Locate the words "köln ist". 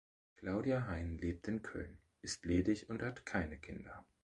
1.61-2.45